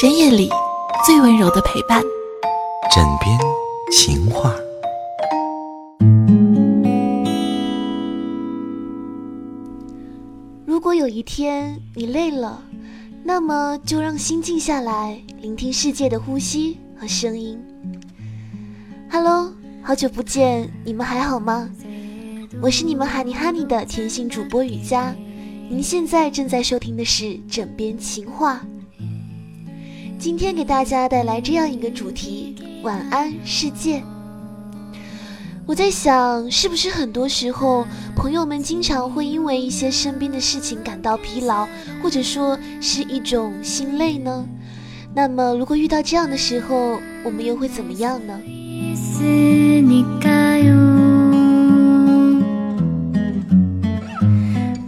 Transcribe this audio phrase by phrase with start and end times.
[0.00, 0.48] 深夜里
[1.04, 2.00] 最温柔的陪伴，
[2.94, 3.36] 枕边
[3.90, 4.54] 情话。
[10.64, 12.62] 如果有一天你累了，
[13.24, 17.58] 那么就让心静下来，聆听世界的呼吸和声音。
[19.10, 19.52] Hello，
[19.82, 21.68] 好久不见，你们还好吗？
[22.62, 25.12] 我是你们哈尼哈尼的甜心主播雨佳，
[25.68, 28.62] 您现在正在收听的是《枕边情话》。
[30.18, 34.02] 今天给大家带来这样一个主题：晚安，世界。
[35.64, 41.68] 我在想，是不是很多时候，朋友们经常会因为一些身边的事情感到疲劳，
[42.02, 44.44] 或者说是一种心累呢？
[45.14, 48.36] 那么，如果遇到这样的时候，我们又会怎么样呢？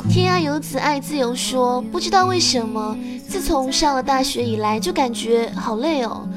[0.09, 2.99] 天涯游子爱自由说，不知道为什么。
[3.31, 6.29] 自从上了大学以来，就感觉好累哦。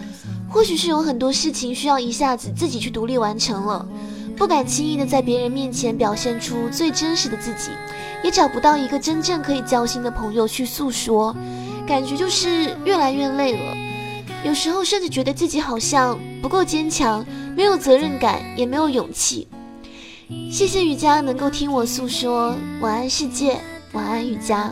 [0.47, 3.83] 或许是有很多事情需要一下子自己去独立完成了，
[4.38, 7.72] 不敢轻易的在别人面前表现出最真实的自己，
[8.23, 11.35] 也找不到一个真正可以交心的朋友去诉说，
[11.88, 13.75] 感觉就是越来越累了。
[14.45, 17.25] 有时候甚至觉得自己好像不够坚强，
[17.57, 19.47] 没有责任感，也没有勇气。
[20.52, 23.59] 谢谢雨佳能够听我诉说，晚安世界，
[23.94, 24.72] 晚安雨佳。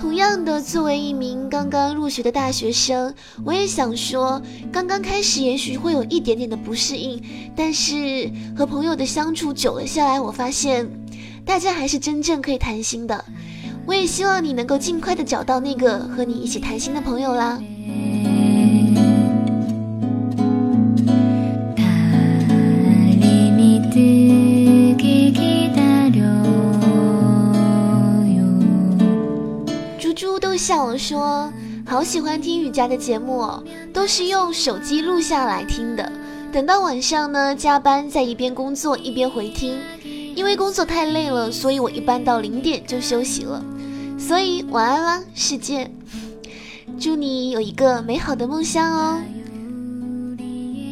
[0.00, 4.40] 同样的，作为一名刚刚入学的大学生，我也想说，
[4.72, 7.22] 刚刚开始也许会有一点点的不适应，
[7.54, 10.88] 但是和朋友的相处久了下来，我发现
[11.44, 13.22] 大家还是真正可以谈心的。
[13.84, 17.60] 我也希望你能够尽快的找到那个和你一起谈心的朋友啦。
[30.60, 31.50] 笑我说
[31.88, 36.12] ：“好喜欢听雨佳的节目哦，都是用手机录下来听的。
[36.52, 39.78] 等到晚上呢，加班在一边工作一边回听。
[40.36, 43.64] 因为工作太累了，所以我一般到零点就休息了。
[44.18, 45.90] 所以晚安啦，世界！
[47.00, 49.18] 祝你有一个美好的梦乡哦。”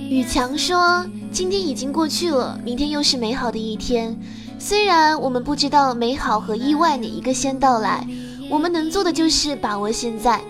[0.08, 4.18] 雨强说：“今天已经过去了，明天又是美好的一天。
[4.58, 8.08] 虽然我们不知道美好和意外哪一个先到来。”
[8.50, 10.40] 我们能做的就是把握现在，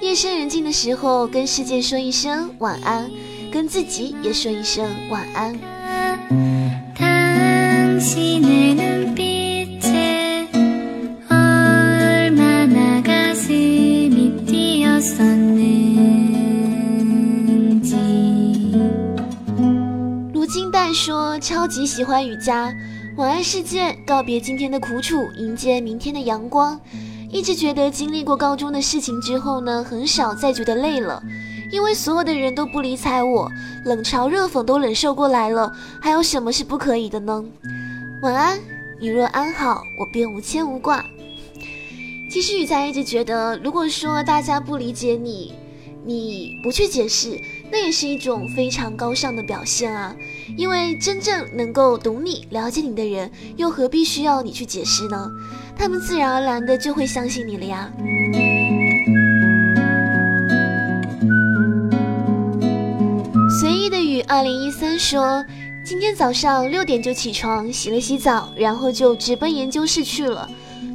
[0.00, 3.10] 夜深人静的时候，跟世界说一声晚安，
[3.50, 5.58] 跟自己也说一声晚安。
[20.32, 22.74] 卢金蛋说超级喜欢雨佳，
[23.16, 26.78] 晚安世界，告别今天的苦楚，迎接明天的阳光。
[27.32, 31.22] 一直觉得经历过高中的事情之后呢，很少再觉得累了，
[31.70, 33.48] 因为所有的人都不理睬我，
[33.84, 37.44] 冷嘲热讽都忍受过来了，还有什么是不可以的呢？
[38.22, 38.58] 晚安，
[39.00, 41.04] 你若安好，我便无牵无挂。
[42.32, 45.54] 其实雨才一直觉得，如果说大家不理解你，
[46.04, 47.40] 你不去解释，
[47.70, 50.14] 那也是一种非常高尚的表现啊。
[50.56, 55.30] 因为真正能够懂你、了解你的人，又何必需要你去解释呢？
[55.80, 57.90] 他们自然而然的就会相信你了呀。
[63.58, 65.42] 随意的雨，二零一三说，
[65.82, 70.46] 今天早上六点就起床，洗了洗澡，然后就直奔研究室去了。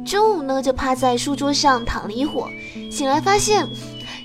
[0.06, 2.50] 中午呢，就趴在书桌上躺了一会儿，
[2.88, 3.68] 醒来发现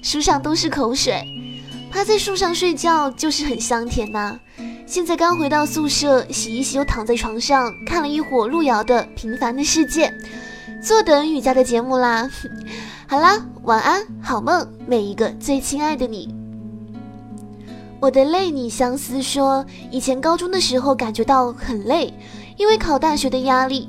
[0.03, 1.25] 书上都是口水。
[1.89, 4.39] 趴在树上睡觉就是很香甜呐。
[4.85, 10.07] 现在刚回到宿舍，洗一洗又躺在床上看了一会儿路遥的《平凡的世界》。
[10.81, 12.27] 坐等雨佳的节目啦，
[13.07, 16.33] 好啦，晚安，好梦，每一个最亲爱的你。
[17.99, 22.11] 我的泪你相思说，以前高中的时候感觉到很累，
[22.57, 23.87] 因为考大学的压力；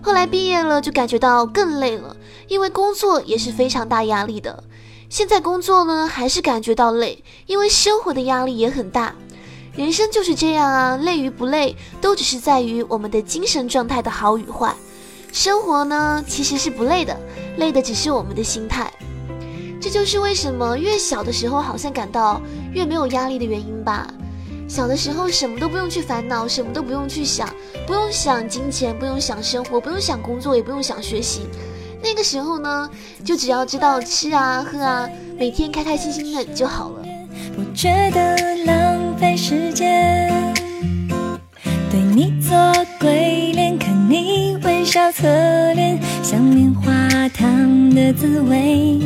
[0.00, 2.16] 后来毕业了就感觉到更累了，
[2.48, 4.64] 因为工作也是非常大压力的。
[5.10, 9.14] 现在工作呢，还是感觉到累，因为生活的压力也很大。
[9.74, 14.74] 人生就是这样啊，累与不累，都只是在于我们的精神状态的好与坏。
[15.34, 17.18] 生活呢，其实是不累的，
[17.56, 18.88] 累的只是我们的心态。
[19.80, 22.40] 这就是为什么越小的时候好像感到
[22.72, 24.06] 越没有压力的原因吧。
[24.68, 27.52] 小的时候什么都不用去烦恼，什么都不用去想，
[27.84, 31.48] 不用想金钱，不用想生活，不用想工作，也不用想学习。
[32.00, 32.88] 那个时候呢，
[33.24, 37.02] 就只要知道吃啊喝啊，每天开开心心的就好了。
[37.56, 40.54] 不觉得浪费时间，
[41.90, 42.56] 对你做
[43.00, 44.43] 鬼脸，看你
[44.94, 45.26] 微笑侧
[45.72, 49.00] 脸，像棉花糖的滋味。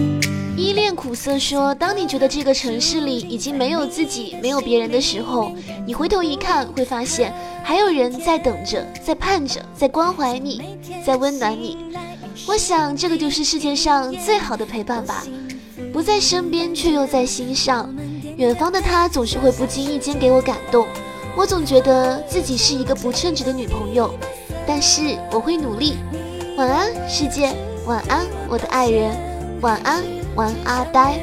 [0.55, 5.51] 依恋苦涩说：“当你觉得这个城市里已经没有自己、没有别人的时候，
[5.87, 7.33] 你回头一看，会发现
[7.65, 10.77] 还有人在等着、在盼着、在关怀你、
[11.07, 11.79] 在温暖你。
[12.47, 15.25] 我想，这个就是世界上最好的陪伴吧。
[15.91, 17.89] 不在身边，却又在心上。
[18.37, 20.87] 远方的他总是会不经意间给我感动。
[21.35, 24.13] 我总觉得自己是一个不称职的女朋友，
[24.69, 25.97] 但是我会努力。
[26.57, 27.53] 晚安，世界。
[27.87, 29.17] 晚安，我的爱人。
[29.63, 30.05] 晚安。”
[30.37, 31.19] 玩阿呆，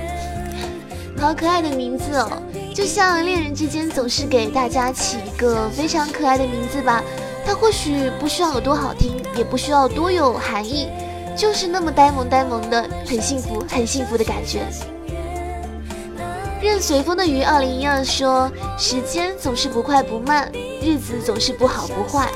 [1.18, 2.30] 好可爱的名字哦！
[2.76, 7.02] 就像恋人之间总是给大家起一个非常可爱的名字吧。
[7.46, 10.90] 它或许不需要有多好听，也不需要多有含义，
[11.34, 14.66] 就是那么呆萌呆萌的，很幸福，很幸福的感觉。
[16.62, 20.52] 任随风的鱼二零一二说：时间总是不快不慢，
[20.86, 22.30] 日子总是不好不坏，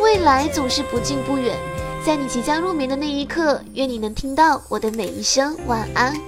[0.00, 1.54] 未来总是不近不远。
[2.02, 6.18] 在你即将入眠的那一刻，愿你能听到我的每一声晚安。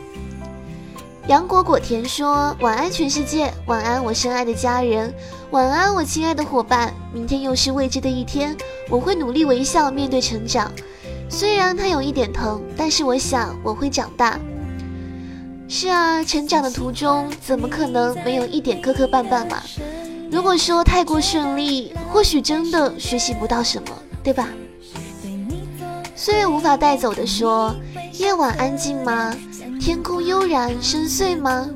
[1.29, 5.15] 杨果果甜说：“晚安，全世界，晚安，我深爱的家人，
[5.51, 6.93] 晚安，我亲爱的伙伴。
[7.11, 8.55] 明天又是未知的一天，
[8.91, 10.71] 我会努力微笑面对成长。
[11.31, 14.39] 虽然它有一点疼，但是我想我会长大。
[15.69, 19.63] 是啊，成长的途中怎么可能没有一点磕磕绊绊嘛？
[20.33, 23.89] 如果说太过顺利，或许真的学习不到什么，
[24.25, 24.49] 对吧？”
[26.17, 27.77] 岁月无法带走的说，
[28.15, 29.37] 夜晚安静吗？
[29.79, 31.69] 天空悠然深邃吗？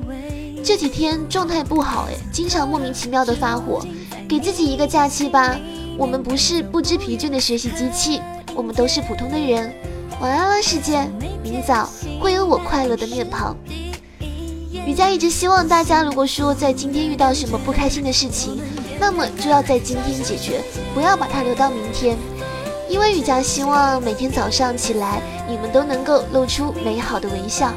[0.63, 3.85] 这几天状态不好，哎，经常莫名其妙的发火，
[4.27, 5.55] 给自己一个假期吧。
[5.95, 8.19] 我们不是不知疲倦的学习机器，
[8.55, 9.71] 我们都是普通的人。
[10.19, 11.07] 晚安了，世界，
[11.43, 11.87] 明早
[12.19, 13.55] 会有我快乐的面庞。
[14.85, 18.59] 雨佳一直希望大家，如果说在今天遇到什么不开心的事情，
[18.99, 20.61] 那么就要在今天解决，
[20.93, 22.17] 不要把它留到明天。
[22.89, 27.73] 因为雨佳希望每天早上起来，你们都能够露出美好的微笑。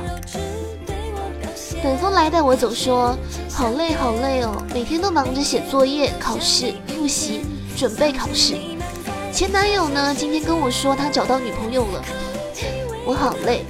[1.83, 3.17] 等风来的我总说
[3.51, 7.41] 好累好累哦，每天都忙着写作业、考试、复习、
[7.77, 8.55] 准备考试。
[9.33, 12.05] 前男友呢，今天跟我说他找到女朋友了，
[13.05, 13.65] 我好累。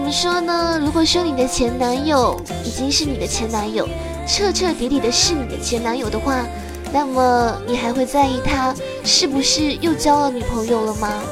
[0.00, 0.80] 怎么说呢？
[0.82, 3.86] 如果说你的前男友已经是你的前男友，
[4.26, 6.42] 彻彻底底的是你的前男友的话。
[6.90, 8.74] 那么你还会在意他
[9.04, 11.22] 是不是又交了女朋友了吗？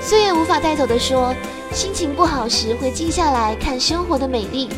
[0.00, 1.34] 岁月无法带走的说，
[1.72, 4.68] 心情不好时会静下来看生活的美丽，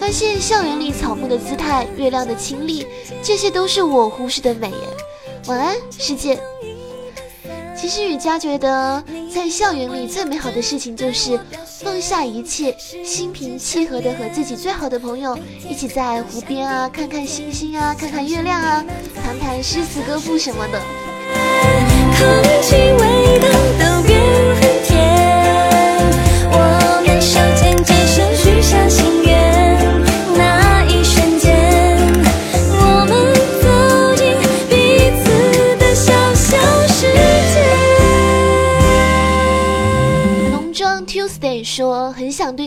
[0.00, 2.86] 发现校园里草木的姿态、月亮的清丽，
[3.22, 4.72] 这些都是我忽视的美。
[5.46, 6.40] 晚安，世界。
[7.78, 9.02] 其实雨佳觉得，
[9.32, 11.38] 在校园里最美好的事情就是
[11.82, 12.74] 放下一切，
[13.04, 15.38] 心平气和的和自己最好的朋友
[15.68, 18.84] 一起在湖边啊，看看星星啊，看看月亮啊，
[19.14, 20.80] 谈谈诗词歌赋什么的。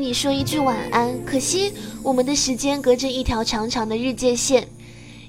[0.09, 1.71] 你说一句晚安，可惜
[2.01, 4.67] 我们的时间隔着一条长长的日界线。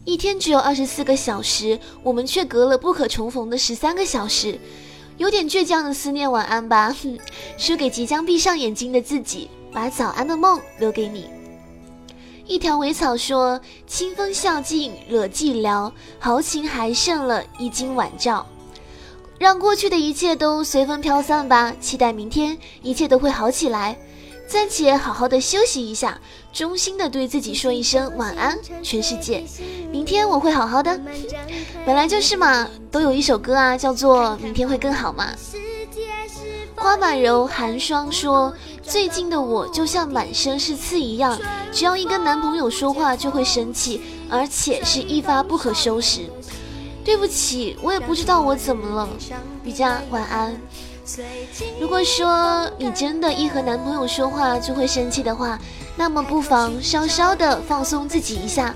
[0.07, 4.59] 一天只有二十四个小时，我们却隔了不可重逢的十三个小时，
[5.19, 6.33] 有点倔强的思念。
[6.33, 7.19] 晚安吧，哼，
[7.59, 11.27] 输给即将闭上眼睛的自己，把早安的梦留给你。
[12.47, 18.47] 一条苇草说：“清风笑尽惹寂寥，豪情还剩了一襟晚照。”
[19.39, 23.99] 让过去的一切都随风飘散吧，期待明天一切都会好起来。
[24.51, 26.19] 暂且好好的休息一下，
[26.53, 29.45] 衷心的对自己说一声晚安，全世界。
[29.93, 31.01] 明天我会好好的，
[31.87, 35.29] 本来就是嘛，都有一首歌啊，叫做《明天会更好》嘛。
[36.75, 38.53] 花满柔寒霜说，
[38.83, 41.39] 最近的我就像满身是刺一样，
[41.71, 46.29] 只要一跟男朋友说话就会生气，而且是一发不可收拾。
[47.05, 49.09] 对不起，我也不知道我怎么了。
[49.63, 50.61] 雨佳，晚安。
[51.81, 55.59] 如果说你真的一和男朋友说话就会生气的话，
[55.97, 58.75] 那么不妨稍稍的放松自己一下，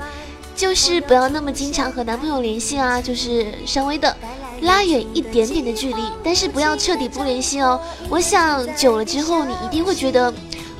[0.56, 4.16] 就是不要那么经常和男朋友联系啊，就是稍微的
[4.62, 7.80] 拉远一点点的距离，但是不要彻底不联系哦。
[8.08, 10.32] 我想久了之后，你一定会觉得，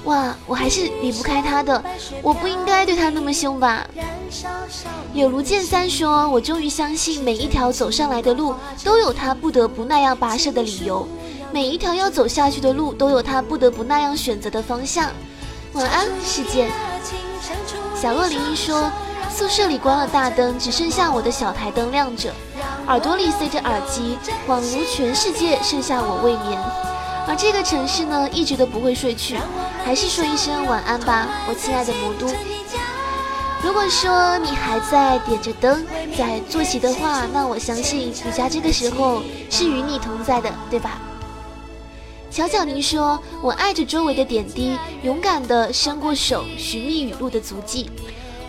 [0.04, 1.82] 哇，我还是离不开他的，
[2.22, 3.86] 我不应该对他那么凶吧。
[5.12, 11.06] 有卢剑三说，我终于相信每一条走上来的路都有他不得不那样跋涉的理由。
[11.54, 15.08] 每一条要走下去的路，都有他不得不那样选择的方向。
[15.74, 16.68] 晚安，世界。
[17.94, 18.90] 小洛林一说，
[19.30, 22.32] 宿舍里关了大灯，只剩下我的小台灯亮着，
[22.88, 24.18] 耳朵里塞着耳机，
[24.48, 26.60] 恍如全世界剩下我未眠。
[27.28, 29.38] 而这个城市呢，一直都不会睡去。
[29.84, 32.26] 还是说一声晚安吧，我亲爱的魔都。
[33.62, 35.86] 如果说你还在点着灯
[36.18, 40.98] 在坐席的话，那我相信雨佳这个时候是与你同在的，对吧？
[42.34, 47.88] 巧巧，您说我爱着周围的点滴，勇敢地伸过手寻觅雨露的足迹。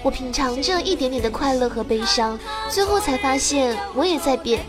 [0.01, 4.65] 我品尝着一点点的快乐和悲伤，最后才发现我也在变，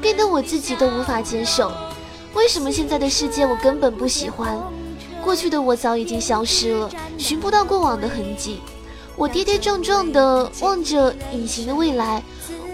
[0.00, 1.70] 变得我自己都无法接受。
[2.34, 4.60] 为什么现在的世界我根本不喜欢？
[5.22, 8.58] 过去的我早已经消失了，寻不到过往的痕迹。
[9.14, 12.20] 我跌跌撞撞地望着隐形的未来，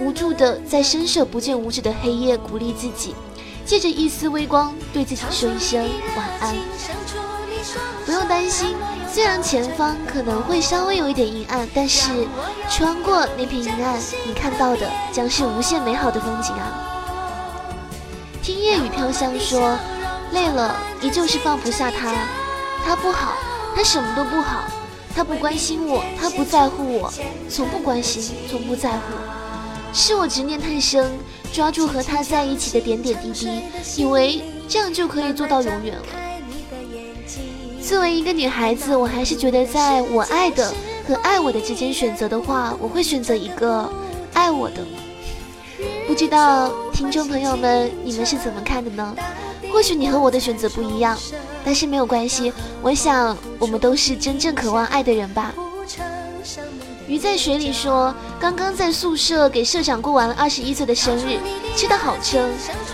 [0.01, 3.15] 无助地在伸手不见五指的黑夜鼓励自己，
[3.65, 6.55] 借着一丝微光对自己说一声晚安。
[8.05, 8.75] 不用担心，
[9.13, 12.11] 虽然前方可能会稍微有一点阴暗，但是
[12.69, 16.73] 穿过那片阴暗，你看到的将是无限美好的风景啊！
[18.43, 19.79] 听夜雨飘香说，
[20.33, 22.13] 累了依旧是放不下他，
[22.85, 23.35] 他不好，
[23.77, 24.65] 他什么都不好。
[25.15, 27.13] 他不关心我，他不在乎我，
[27.49, 28.99] 从不关心，从不在乎。
[29.93, 31.13] 是我执念太深，
[31.53, 33.63] 抓住和他在一起的点点滴滴，
[33.97, 36.03] 以为这样就可以做到永远了。
[37.83, 40.73] 作为一个女孩子，我还是觉得，在我爱的
[41.07, 43.91] 和爱我的之间选择的话，我会选择一个
[44.33, 44.83] 爱我的。
[46.07, 49.15] 不知道听众朋友们，你们是怎么看的呢？
[49.73, 51.19] 或许你和我的选择不一样，
[51.65, 52.53] 但是没有关系。
[52.81, 55.53] 我想我们都是真正渴望爱的人吧。
[57.09, 61.39] 鱼在水里说，刚刚在宿舍给社长过完了二十一岁的生日，
[61.77, 62.51] 吃的好撑。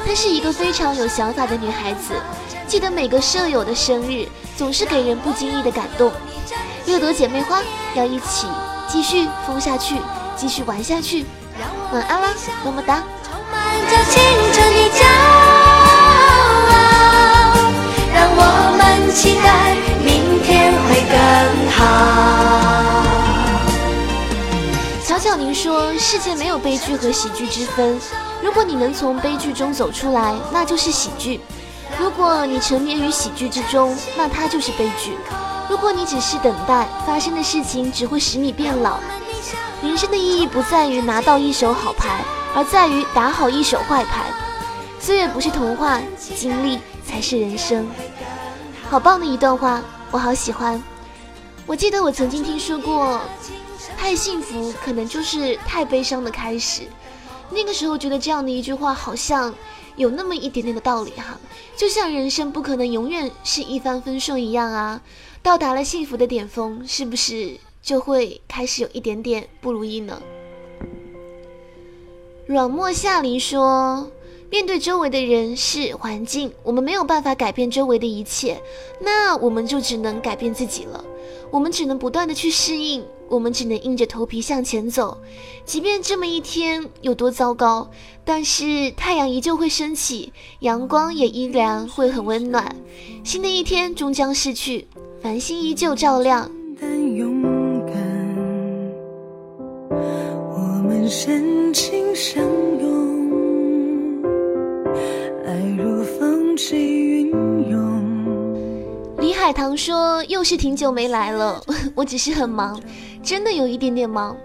[0.06, 2.12] 她是一个非常有想法的女孩子，
[2.66, 4.28] 记得每个舍友的生日，
[4.58, 6.12] 总是给人不经意的感动。
[6.84, 7.62] 六朵姐妹花
[7.94, 8.46] 要一起
[8.86, 9.96] 继续疯下去，
[10.36, 11.24] 继续玩下去。
[11.94, 12.28] 晚安啦，
[12.62, 13.02] 么么哒。
[26.18, 27.96] 世界没有悲剧和喜剧之分。
[28.42, 31.38] 如果你能从悲剧中走出来，那就是喜剧；
[31.96, 35.16] 如果你沉湎于喜剧之中，那它就是悲剧。
[35.70, 38.98] 如果你只是等待发生的事情，只会使你变老。
[39.80, 42.20] 人生的意义不在于拿到一手好牌，
[42.52, 44.24] 而在于打好一手坏牌。
[44.98, 47.86] 岁月不是童话，经历才是人生。
[48.90, 50.82] 好棒的一段话，我好喜欢。
[51.64, 53.20] 我记得我曾经听说过，
[53.96, 56.82] 太幸福可能就是太悲伤的开始。
[57.50, 59.54] 那个时候觉得这样的一句话好像
[59.96, 61.38] 有那么一点点的道理哈，
[61.76, 65.00] 就像人生不可能永远是一帆风顺一样啊。
[65.42, 70.20] 到达了幸福的顶峰，是不是就会开始有一点点不如意呢？
[72.46, 74.10] 软墨夏离说。
[74.50, 78.58] 面对周围的人事环境，我们没有办法改变周围的一切，
[78.98, 81.04] 那我们就只能改变自己了。
[81.50, 85.18] 我们只能不断的去适应，我们只能硬着头皮向前走。
[85.64, 87.90] 即便这么一天有多糟糕，
[88.24, 92.74] 但是太阳依旧会升起，阳光也依然会很温暖。
[93.22, 94.86] 新的一天终将逝去，
[95.20, 96.50] 繁星依旧照亮。
[100.50, 102.88] 我们深情相拥。
[106.70, 107.07] 李
[109.48, 111.58] 海棠说：“又是挺久没来了，
[111.96, 112.78] 我只是很忙，
[113.22, 114.36] 真的有一点点忙。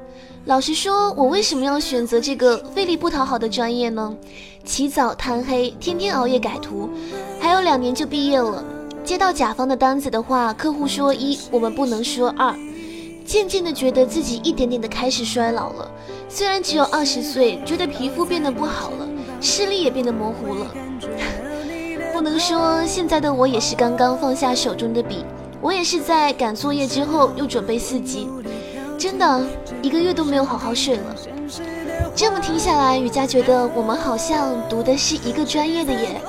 [0.46, 4.16] 老实说，我为什么要选择这个费力不讨好的专业呢？
[4.64, 6.90] 起早贪黑，天天熬夜改图，
[7.38, 8.64] 还有两年就毕业了。
[9.04, 12.56] 接到甲方的单子的话，客户说一，我们不能说二。
[13.26, 15.92] 渐渐的觉得自己一点点的开始衰老了，
[16.30, 19.06] 虽然只有二十岁，觉得皮肤变得不好了，
[19.42, 20.74] 视力也变得模糊了。”
[22.24, 25.25] 不能说现在的我也是刚刚放下手中的笔，
[25.60, 28.30] 我也是在赶作业之后又准备四级，
[28.98, 29.46] 真的
[29.82, 31.15] 一个月都没有好好睡了。
[32.15, 36.22] 这么听下来，雨佳觉得我们好像读的是一个专业的耶。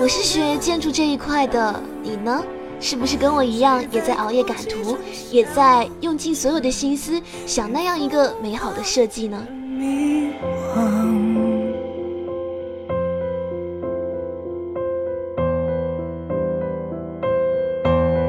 [0.00, 2.40] 我是学建筑这一块的，你呢？
[2.78, 4.96] 是不是跟我一样也在熬夜赶图，
[5.32, 9.44] 也在用尽所有的心思想那样一个美好的设计呢？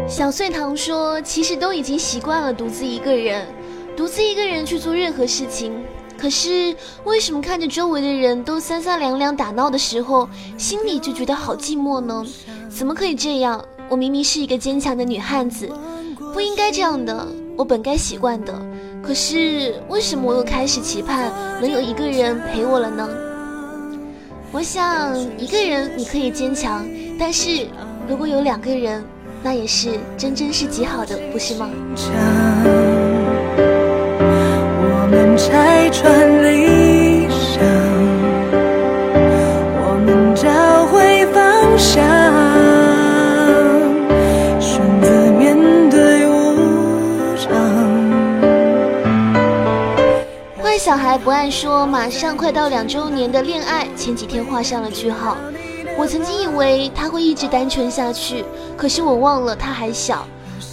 [0.07, 3.47] 小碎糖说：“其实都已经习惯了独自一个人，
[3.97, 5.73] 独自一个人去做任何事情。
[6.15, 12.23] 可是为什么看着周围的人都三三两两打闹的时候，心里就觉得好寂寞呢？
[12.69, 13.63] 怎么可以这样？
[13.89, 15.67] 我明明是一个坚强的女汉子，
[16.33, 17.27] 不应该这样的。
[17.57, 18.53] 我本该习惯的。
[19.01, 23.09] 可是为什么我又开始期盼能有一个人陪我了呢？
[24.51, 26.87] 我想一个人你可以坚强，
[27.19, 27.65] 但是。”
[28.07, 29.03] 如果有两个人，
[29.45, 31.69] 那也是真真是极好的，不是吗？
[34.81, 37.63] 我们拆穿理想，
[39.85, 40.49] 我们找
[40.87, 42.03] 回方向，
[44.59, 45.55] 选择面
[45.91, 47.53] 对无常。
[50.63, 55.37] 坏小孩不爱说，马上快到两周年的恋爱，前几天画上了句号。
[55.97, 58.43] 我曾经以为他会一直单纯下去，
[58.75, 60.27] 可是我忘了他还小，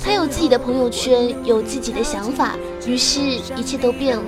[0.05, 4.25] 他有自己的朋友圈，有自己的想法，于是一切都变了。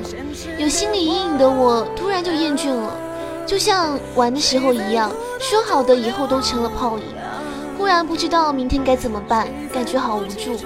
[0.58, 2.96] 有心理阴影的我突然就厌倦了，
[3.44, 5.10] 就像玩的时候一样，
[5.40, 7.04] 说好的以后都成了泡影。
[7.76, 10.56] 忽然不知道明天该怎么办，感觉好无助。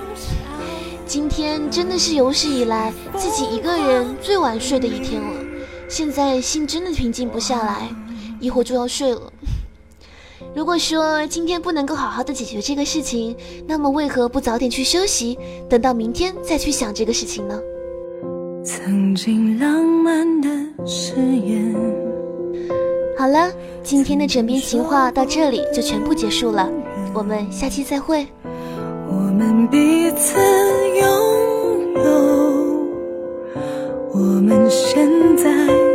[1.06, 5.40] 今天真的是有史以来自己一个人最晚睡的一天了，
[5.88, 7.88] 现在心真的平静不下来，
[8.38, 9.32] 一会儿就要睡了。
[10.54, 13.36] 如果说今天不能够好好的解决这个事情，
[13.66, 15.38] 那么为何不早点去休息，
[15.68, 17.60] 等到明天再去想这个事情呢？
[18.64, 20.48] 曾经浪漫的
[20.84, 21.74] 誓言。
[23.16, 23.50] 好了，
[23.82, 26.68] 今天的枕边情话到这里就全部结束了，
[27.14, 28.26] 我们下期再会。
[29.08, 30.36] 我们彼此
[31.00, 32.10] 拥有。
[34.12, 35.87] 我们现在。